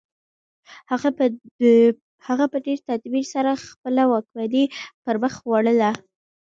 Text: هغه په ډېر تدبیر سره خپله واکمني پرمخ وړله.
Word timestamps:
هغه 2.27 2.45
په 2.51 2.55
ډېر 2.65 2.77
تدبیر 2.89 3.25
سره 3.33 3.51
خپله 3.71 4.03
واکمني 4.11 4.63
پرمخ 5.03 5.35
وړله. 5.49 5.91